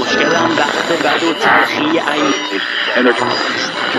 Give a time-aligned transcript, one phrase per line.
[0.00, 2.32] مشکلم وقت بد و تلخی این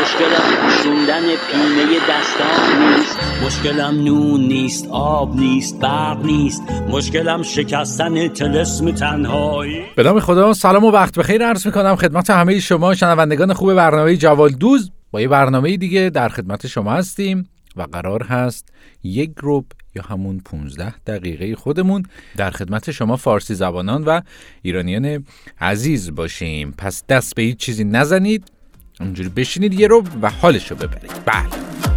[0.02, 3.18] مشکلم پوشوندن پینه دستان نیست.
[3.46, 6.62] مشکلم نون نیست آب نیست برق نیست.
[6.90, 9.86] مشکلم شکستن تلسم تنهایی.
[9.96, 14.18] به نام خدا سلام و وقت بخیر عرض می‌کنم خدمت همه شما شنوندگان خوب برنامه
[14.18, 14.92] جوال دوز.
[15.12, 19.66] با یه برنامه دیگه در خدمت شما هستیم و قرار هست یک گروپ
[19.96, 22.06] یا همون 15 دقیقه خودمون
[22.38, 24.22] در خدمت شما فارسی زبانان و
[24.62, 25.26] ایرانیان
[25.62, 26.72] عزیز باشیم.
[26.78, 28.52] پس دست به هیچ چیزی نزنید
[29.00, 31.12] اونجوری بشینید یه رو و حالش رو ببرید.
[31.26, 31.89] بله.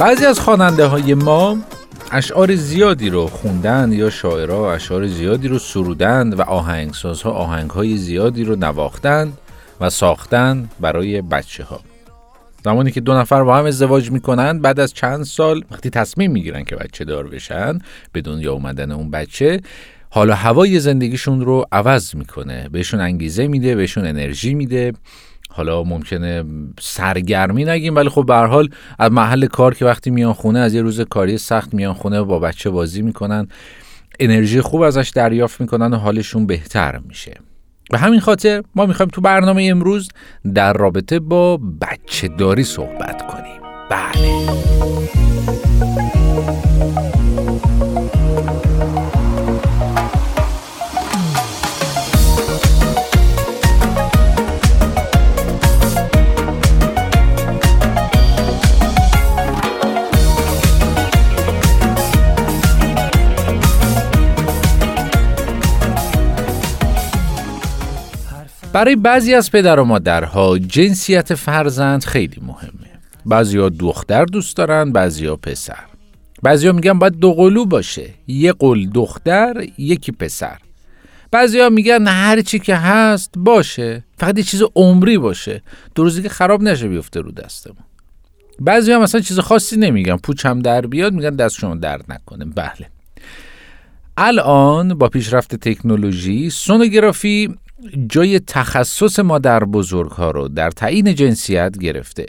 [0.00, 1.58] بعضی از خواننده های ما
[2.12, 8.56] اشعار زیادی رو خوندن یا شاعرها اشعار زیادی رو سرودند و آهنگسازها آهنگهای زیادی رو
[8.56, 9.38] نواختند
[9.80, 11.80] و ساختن برای بچه ها
[12.64, 16.64] زمانی که دو نفر با هم ازدواج می‌کنند بعد از چند سال وقتی تصمیم می‌گیرن
[16.64, 17.78] که بچه دار بشن
[18.12, 19.60] به دنیا اومدن اون بچه
[20.10, 22.68] حالا هوای زندگیشون رو عوض می‌کنه.
[22.68, 24.92] بهشون انگیزه میده بهشون انرژی میده.
[25.56, 26.44] حالا ممکنه
[26.80, 30.82] سرگرمی نگیم ولی خب به حال از محل کار که وقتی میان خونه از یه
[30.82, 33.48] روز کاری سخت میان خونه با بچه بازی می‌کنن
[34.20, 37.34] انرژی خوب ازش دریافت می‌کنن و حالشون بهتر میشه.
[37.90, 40.08] به همین خاطر ما می‌خوایم تو برنامه امروز
[40.54, 43.60] در رابطه با بچه داری صحبت کنیم.
[43.90, 45.63] بله.
[68.74, 73.60] برای بعضی از پدر و مادرها جنسیت فرزند خیلی مهمه.
[73.60, 75.84] ها دختر دوست دارن ها پسر.
[76.44, 78.10] ها میگن باید دو قلو باشه.
[78.26, 80.58] یه قل دختر یکی پسر.
[81.34, 84.04] ها میگن هر چی که هست باشه.
[84.18, 85.62] فقط یه چیز عمری باشه.
[85.94, 87.84] دو روزی که خراب نشه بیفته رو دستمون.
[88.60, 90.16] بعضی هم مثلا چیز خاصی نمیگن.
[90.16, 92.44] پوچم در بیاد میگن دست شما درد نکنه.
[92.44, 92.90] بله.
[94.16, 97.54] الان با پیشرفت تکنولوژی سونوگرافی
[98.08, 102.26] جای تخصص مادر بزرگ ها رو در تعیین جنسیت گرفته.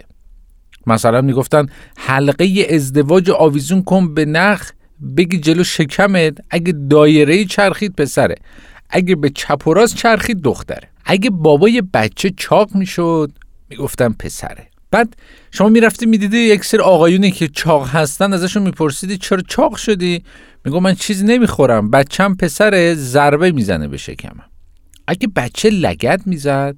[0.88, 1.66] مثلا می‌گفتن
[1.98, 4.72] حلقه ازدواج آویزون کن به نخ
[5.18, 8.36] بگی جلو شکمت اگه دایره چرخید پسره
[8.90, 13.32] اگه به چپ و راست چرخید دختره اگه بابای بچه چاق می‌شد
[13.70, 14.68] می‌گفتن پسره.
[14.92, 15.16] بعد
[15.52, 20.24] شما می‌رفتی می‌دیدی یک سر آقایونی که چاق هستن ازشون میپرسیدی چرا چاق شدی؟
[20.66, 24.44] میگو من چیزی نمی‌خورم بچم پسره ضربه می‌زنه به شکمم.
[25.08, 26.76] اگه بچه لگت می‌زد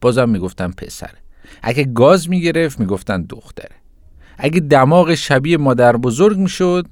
[0.00, 1.18] بازم می‌گفتن پسره
[1.62, 3.76] اگه گاز می‌گرفت می‌گفتن دختره
[4.38, 6.86] اگه دماغ شبیه مادر بزرگ می‌شد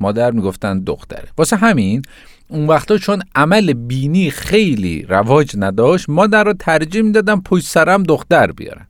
[0.00, 2.02] مادر می‌گفتن دختره واسه همین
[2.48, 8.52] اون وقتا چون عمل بینی خیلی رواج نداشت مادر رو ترجیح می‌دادن پشت سرم دختر
[8.52, 8.86] بیارن.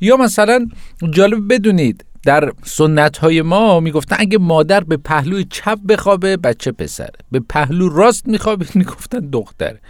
[0.00, 0.66] یا مثلا
[1.10, 7.12] جالب بدونید در سنت های ما می‌گفتن اگه مادر به پهلوی چپ بخوابه بچه پسره.
[7.30, 9.80] به پهلو راست میخوابه می‌گفتن دختره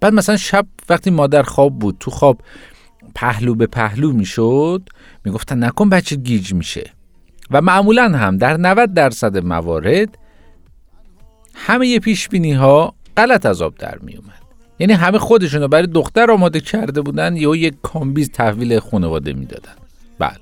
[0.00, 2.42] بعد مثلا شب وقتی مادر خواب بود تو خواب
[3.14, 4.88] پهلو به پهلو می‌شد
[5.24, 6.90] می‌گفتن نکن بچه گیج میشه.
[7.50, 10.18] و معمولا هم در 90 درصد موارد
[11.54, 14.40] همه پیش بینی ها غلط از آب در می اومد
[14.78, 19.72] یعنی همه خودشون رو برای دختر آماده کرده بودن یا یک کامبیز تحویل خانواده می‌دادن.
[20.18, 20.36] بله.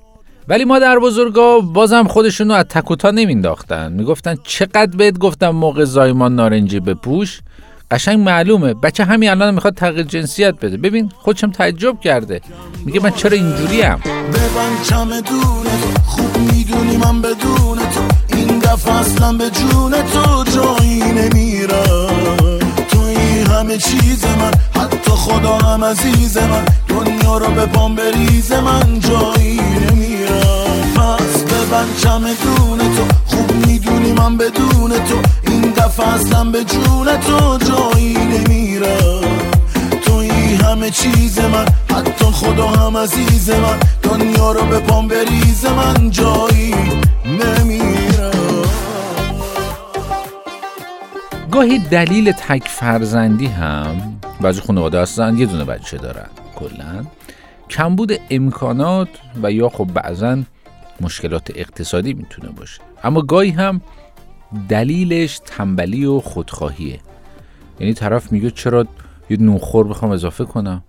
[0.49, 6.35] ولی مادربزرگا بازم خودشونو از تک و تا نمینداختن می‌گفتن چقدر بهت گفتم موقع زایمان
[6.35, 7.41] نارنجی بپوش؟
[7.91, 8.75] قشنگ معلومه.
[8.75, 10.77] بچه همین الان می‌خواد تغییر جنسیت بده.
[10.77, 12.41] ببین خودشم تعجب کرده.
[12.85, 14.01] میگه من چرا اینجوری هم
[14.33, 15.65] ببن تو.
[16.07, 18.37] خوب می‌دونی من بدون تو.
[18.37, 22.59] این دفعه اصلا به جون تو جایی نمیرم.
[22.91, 26.65] توی همه چیز من حتی خدا هم عزیز من.
[26.89, 30.93] دنیا رو به پام بریز من جایی نمیرم.
[30.97, 33.05] پس ببن چمدون تو.
[33.27, 35.48] خوب می‌دونی من بدون تو.
[35.97, 39.21] اصلا به جون تو جایی نمیرم
[40.05, 43.79] توی همه چیز من حتی خدا هم عزیز من.
[44.03, 46.75] دنیا رو به پام بریز من جایی
[47.27, 48.63] نمیرم
[51.51, 57.05] گاهی دلیل تک فرزندی هم بعضی خانواده هستن یه دونه بچه دارن کلا.
[57.71, 59.09] کمبود امکانات
[59.43, 60.39] و یا خب بعضا
[61.01, 62.81] مشکلات اقتصادی می‌تونه باشه.
[63.05, 63.81] اما گاهی هم
[64.69, 67.01] دلیلش تنبلی و خودخواهیه.
[67.81, 68.87] یعنی طرف میگه چرا
[69.31, 70.83] یه نوخور بخوام اضافه کنم؟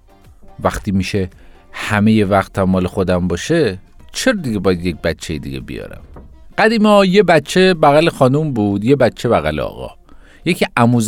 [0.63, 1.29] وقتی میشه
[1.71, 3.79] همه وقت مال خودم باشه
[4.11, 6.01] چرا دیگه باید یک بچه دیگه بیارم؟
[6.57, 9.89] قدیما یه بچه بغل خانوم بود یه بچه بغل آقا.
[10.45, 11.01] یکی امو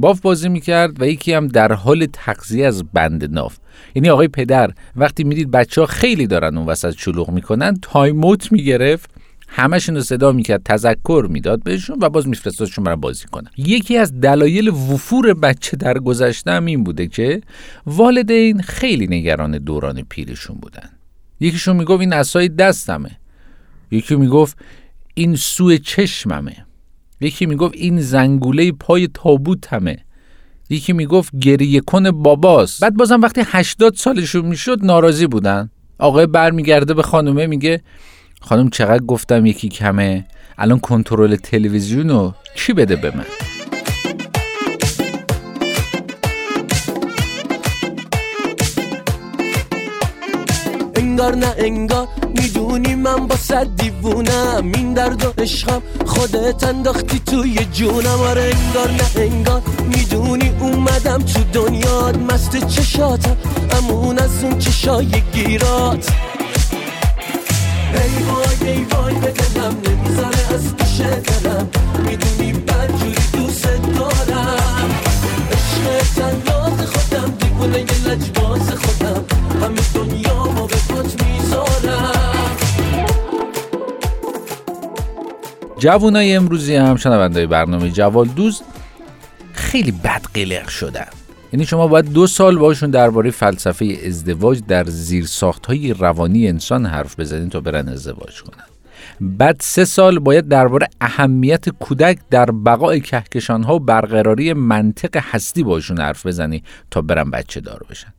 [0.00, 3.56] باف بازی می‌کرد و یکی هم در حال تغذیه از بند ناف.
[3.94, 9.13] یعنی آقای پدر وقتی می‌دید بچه ها خیلی دارن اون وسط شلوغ می‌کنن تایموت می‌گرفت
[9.56, 13.50] همشون رو صدا می‌کرد تذکر می‌داد بهشون و باز میفرستادشون برای بازی کنن.
[13.56, 17.40] یکی از دلایل وفور بچه در گذشته هم این بوده که
[17.86, 20.90] والدین خیلی نگران دوران پیرشون بودن.
[21.40, 23.10] یکیشون می‌گفت این اسای دستمه.
[23.90, 24.58] یکی می‌گفت
[25.14, 26.66] این سوی چشممه.
[27.20, 29.98] یکی می‌گفت این زنگوله پای تابوتمه.
[30.70, 35.70] یکی می‌گفت گریه کن باباست بعد بازم وقتی 80 سالشون می‌شد ناراضی بودن.
[35.98, 37.82] آقای برمیگرده به خانومه میگه
[38.44, 40.24] خانم چقدر گفتم یکی کمه
[40.58, 43.24] الان کنترل تلویزیون رو کی بده به من؟
[50.96, 54.72] انگار نه انگار می‌دونی من با صد دیوونم.
[54.74, 58.20] این درد و عشقم خودت انداختی توی جونم.
[58.20, 63.36] آره انگار نه انگار می‌دونی اومدم تو دنیات مست چشاتم
[63.70, 66.33] امون از اون چشای گیرات.
[67.94, 70.74] ای وای ای وای به دلم نمی‌زنه از
[71.98, 74.90] می‌دونی بدجوری دوست دارم.
[75.52, 79.24] عشق تنات خودم دیوونه یه لجباز خودم.
[79.62, 82.56] همه دنیا ما به پات می‌ذارم.
[85.78, 88.62] جوانای امروزی هم شنونده برنامه جوال دوز
[89.52, 90.68] خیلی بد قلق
[91.54, 95.26] یعنی شما باید دو سال باشون درباره فلسفه ازدواج در زیر
[95.68, 98.64] های روانی انسان حرف بزنین تا برن ازدواج کنن.
[99.20, 105.62] بعد سه سال باید درباره اهمیت کودک در بقای کهکشان ها و برقراری منطق هستی
[105.62, 108.12] باشون حرف بزنی تا برن بچه دار بشن.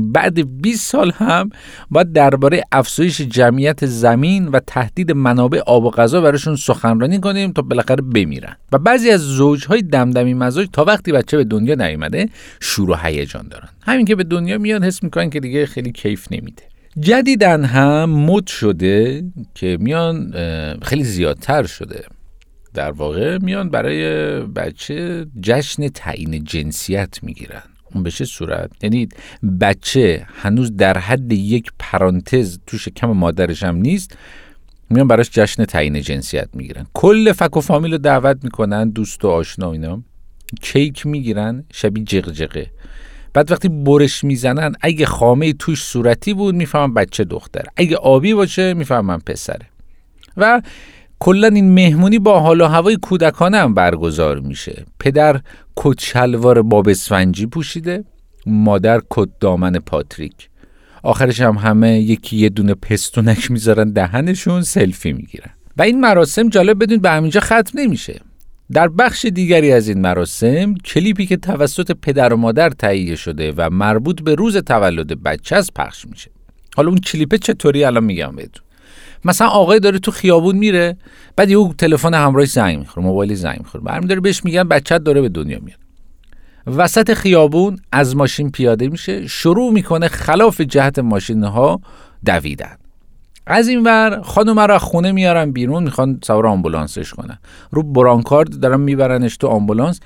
[0.00, 1.50] بعد 20 سال هم
[1.90, 7.62] باید درباره افزایش جمعیت زمین و تهدید منابع آب و غذا براشون سخنرانی کنیم تا
[7.62, 8.56] بالاخره بمیرن.
[8.72, 12.28] و بعضی از زوجهای دمدمی مزاج تا وقتی بچه به دنیا نیومده
[12.60, 13.68] شور و هیجان دارن.
[13.82, 16.62] همین که به دنیا میاد حس می‌کنن که دیگه خیلی کیف نمیده.
[17.00, 19.24] جدیدن هم مد شده
[19.54, 20.34] که میان
[20.82, 22.04] خیلی زیادتر شده.
[22.74, 24.04] در واقع میان برای
[24.40, 27.62] بچه جشن تعیین جنسیت می‌گیرن.
[27.94, 29.08] اون به چه صورت؟ یعنی
[29.60, 34.16] بچه هنوز در حد یک پرانتز تو شکم مادرش هم نیست
[34.90, 36.86] میان براش جشن تعیین جنسیت می‌گیرن.
[36.94, 40.02] کل فک و فامیل رو دعوت می‌کنن دوست و آشنا اینا.
[40.62, 42.70] کیک می‌گیرن شبیه جغجغه.
[43.32, 48.74] بعد وقتی برش می‌زنن اگه خامه توش صورتی بود می‌فهمن بچه دختر اگه آبی باشه
[48.74, 49.66] می‌فهمن پسره.
[50.36, 50.62] و
[51.20, 54.84] کلا این مهمونی با حال و هوای کودکانه هم برگزار میشه.
[54.98, 55.40] پدر
[55.76, 58.04] کت شلوار باب اسفنجی پوشیده
[58.46, 60.48] مادر کت دامن پاتریک.
[61.02, 65.50] آخرش هم همه یکی یه دونه پستونک می‌ذارن دهنشون سلفی می‌گیرن.
[65.76, 68.20] و این مراسم جالب بدون به همینجا ختم نمیشه.
[68.72, 73.70] در بخش دیگری از این مراسم کلیپی که توسط پدر و مادر تهیه شده و
[73.70, 76.30] مربوط به روز تولد بچه از پخش میشه.
[76.76, 78.64] حالا اون کلیپه چطوری؟ الان میگم بهتون.
[79.24, 80.96] مثلا آقای داره تو خیابون میره
[81.36, 83.84] بعد یه تلفن همراهش زنگ می‌خوره موبایل زنگ می‌خوره.
[83.84, 85.78] برمی داره بهش میگن بچت داره به دنیا میاد.
[86.66, 91.80] وسط خیابون از ماشین پیاده میشه شروع می‌کنه خلاف جهت ماشین ها
[92.24, 92.76] دویدن.
[93.46, 97.38] از این ور خانم را خونه میارن بیرون می‌خوان سوار آمبولانسش کنن.
[97.70, 100.00] رو برانکارد دارن میبرنش تو آمبولانس.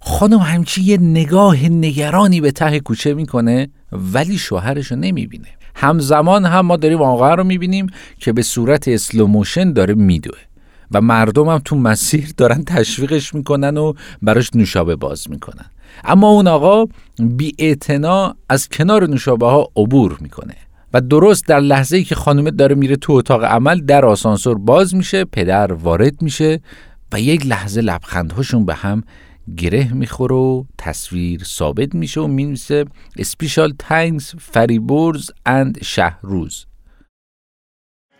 [0.00, 5.48] خانم همچی یه نگاه نگرانی به ته کوچه می‌کنه ولی شوهرش رو نمی‌بینه.
[5.74, 7.86] همزمان هم ما داریم آقا رو می‌بینیم
[8.18, 10.38] که به صورت slow motion داره میدوه
[10.92, 15.66] و مردم هم تو مسیر دارن تشویقش می‌کنن و براش نوشابه باز می‌کنن.
[16.04, 16.84] اما اون آقا
[17.18, 17.76] بی
[18.48, 20.54] از کنار نوشابه ها عبور می‌کنه
[20.94, 24.94] و درست در لحظه ای که خانومه داره میره تو اتاق عمل در آسانسور باز
[24.94, 26.60] میشه پدر وارد میشه
[27.12, 29.04] و یک لحظه لبخندهاشون به هم
[29.56, 32.84] گره می‌خوره و تصویر ثابت میشه و می‌نویسه
[33.18, 36.66] اسپیشال تانکس فریبورز اند شهروز.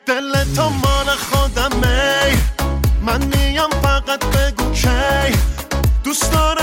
[0.06, 2.36] دل تو مال خودمه
[3.06, 4.88] من میام فقط بگو کی.
[6.04, 6.57] دوست دارم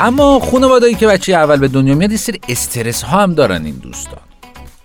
[0.00, 3.74] اما خانوادایی که بچه اول به دنیا میاد یه سری استرس ها هم دارن این
[3.74, 4.20] دوستان.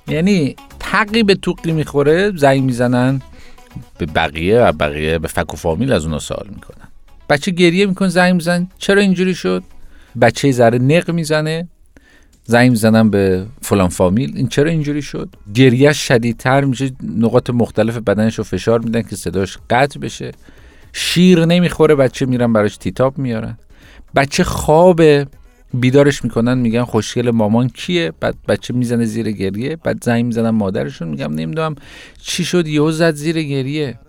[0.08, 3.22] یعنی تقی به توقی می‌خوره زنگ می‌زنن
[3.98, 6.88] به بقیه و بقیه به فک و فامیل از اونا سوال می‌کنن.
[7.30, 9.64] بچه گریه می‌کنه زنگ میزن چرا اینجوری شد؟
[10.22, 11.68] بچه ذره نق می‌زنه
[12.46, 18.38] زنگ می‌زنم به فلان فامیل این چرا اینجوری شد؟ گریهش شدیدتر میشه نقاط مختلف بدنش
[18.38, 20.32] رو فشار میدن که صداش قطع بشه.
[20.94, 23.58] شیر نمی‌خوره بچه میرن براش تیتاب میارن.
[24.16, 25.02] بچه خواب
[25.74, 31.08] بیدارش می‌کنن میگن خوشگل مامان کیه؟ بعد بچه می‌زنه زیر گریه بعد زنگ می‌زنن مادرشون
[31.08, 31.76] میگم نمی‌دونم
[32.22, 34.00] چی شد یهو زد زیر گریه.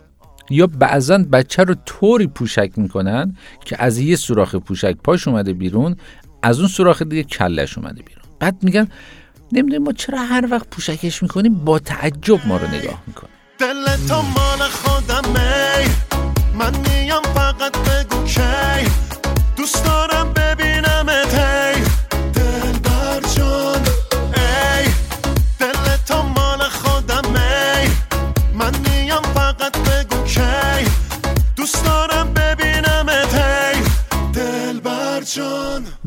[0.51, 5.97] یا بعضا بچه رو طوری پوشک می‌کنن که از یه سوراخ پوشک پاش اومده بیرون
[6.43, 8.25] از اون سوراخ دیگه کلش اومده بیرون.
[8.41, 8.89] بعد میگن
[9.53, 13.31] نمی‌دونیم ما چرا هر وقت پوشکش می‌کنیم با تعجب ما رو نگاه می‌کنه.
[13.59, 15.28] دل تو مال خودمه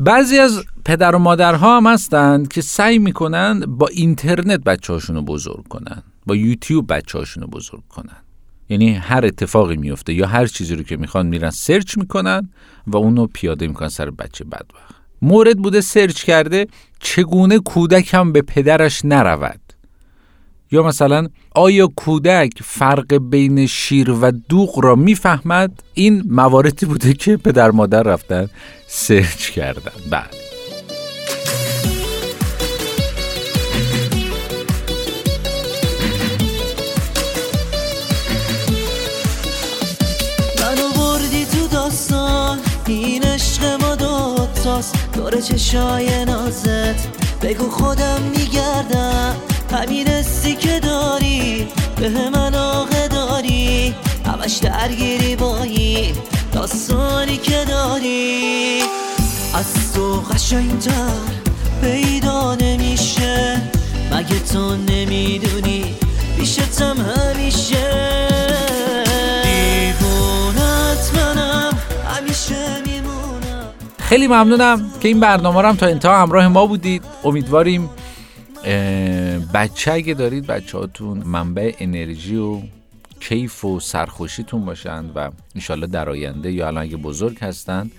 [0.04, 5.68] بعضی از پدر و مادرها هم هستند که سعی می‌کنن با اینترنت بچه رو بزرگ
[5.68, 8.16] کنن با یوتیوب بچه رو بزرگ کنن
[8.68, 12.48] یعنی هر اتفاقی میفته یا هر چیزی رو که می‌خوان میرن سرچ می‌کنن
[12.86, 14.94] و اونو پیاده می‌کنن سر بچه بدبخت.
[15.22, 16.66] مورد بوده سرچ کرده
[17.00, 19.60] چگونه کودک هم به پدرش نرود؟
[20.72, 27.36] یا مثلا آیا کودک فرق بین شیر و دوغ را می‌فهمد؟ این مواردی بوده که
[27.36, 28.48] پدر مادر رفتن
[28.86, 29.92] سرچ کردن.
[30.10, 30.34] بعد
[45.14, 47.08] دور چشای نازت
[47.42, 49.51] بگو خودم میگردم.
[49.72, 53.94] همین حسی که داری به من آقه داری
[54.26, 56.12] همش درگیری بایی
[56.52, 58.82] داستانی که داری.
[59.54, 61.10] از تو قشنگتر
[61.82, 63.60] پیدا نمیشه
[64.12, 65.94] مگه تو نمی‌دونی
[66.36, 68.12] پیشتم همیشه؟
[73.98, 77.04] خیلی ممنونم که این برنامه رو هم تا انتها همراه ما بودید.
[77.24, 77.90] امیدواریم
[79.54, 82.60] بچه اگه دارید بچه هاتون منبع انرژی و
[83.20, 87.90] کیف و سرخوشیتون باشند و انشالله در آینده یا الان اگه بزرگ هستن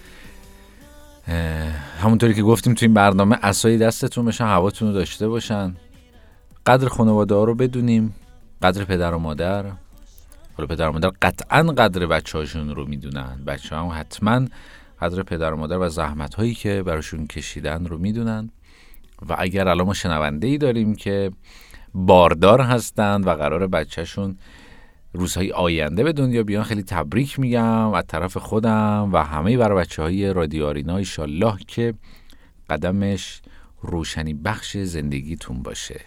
[2.01, 5.75] همونطوری که گفتیم تو این برنامه اسایی دستتون بشن هواتون رو داشته باشن.
[6.65, 8.15] قدر خانواده ها رو بدونیم
[8.61, 9.65] قدر پدر و مادر.
[10.57, 13.43] حالا پدر و مادر قطعا قدر بچه هاشون رو می‌دونن.
[13.47, 14.47] بچه هم حتما
[15.01, 18.49] قدر پدر و مادر و زحمت هایی که براشون کشیدن رو می‌دونن.
[19.29, 21.31] و اگر الان ما شنونده ای داریم که
[21.93, 24.37] باردار هستند و قرار بچهشون
[25.13, 30.01] روزهای آینده به دنیا بیان خیلی تبریک میگم از طرف خودم و همه برای بچه
[30.01, 31.93] های رادیو آرینا ایشالله که
[32.69, 33.41] قدمش
[33.81, 36.01] روشنی بخش زندگیتون باشه.